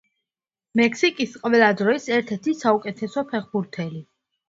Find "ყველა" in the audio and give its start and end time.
1.45-1.69